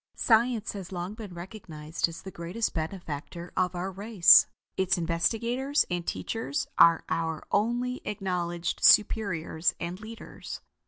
[0.15, 4.47] Science has long been recognized as the greatest benefactor of our race.
[4.75, 10.59] Its investigators and teachers are our only acknowledged superiors and leaders.